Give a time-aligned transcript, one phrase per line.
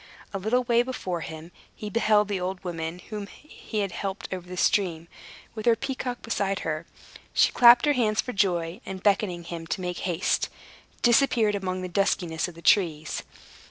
[0.33, 4.49] A little way before him, he beheld the old woman whom he had helped over
[4.49, 5.07] the stream,
[5.53, 6.87] with her peacock beside her.
[7.35, 10.49] She clapped her hands for joy, and beckoning him to make haste,
[11.03, 13.21] disappeared among the duskiness of the trees.